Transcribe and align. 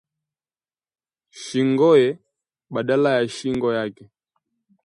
Shingoye 1.41 2.09
badala 2.73 3.09
ya 3.17 3.23
shingo 3.27 3.73
yake 3.73 4.05